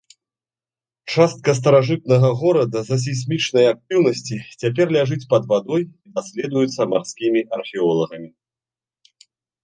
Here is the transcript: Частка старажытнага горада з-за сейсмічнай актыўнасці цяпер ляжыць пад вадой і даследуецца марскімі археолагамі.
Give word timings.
Частка 1.15 1.49
старажытнага 1.57 2.29
горада 2.41 2.77
з-за 2.85 2.97
сейсмічнай 3.03 3.65
актыўнасці 3.73 4.35
цяпер 4.63 4.85
ляжыць 4.95 5.25
пад 5.33 5.43
вадой 5.51 5.83
і 5.89 6.07
даследуецца 6.15 6.81
марскімі 6.95 7.41
археолагамі. 7.59 8.29